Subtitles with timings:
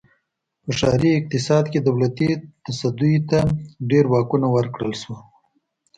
[0.63, 2.29] په ښاري اقتصاد کې دولتي
[2.65, 3.39] تصدیو ته
[3.89, 5.19] ډېر واکونه ورکړل شول.